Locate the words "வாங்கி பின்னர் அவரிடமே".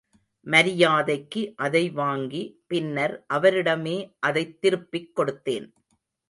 1.89-4.11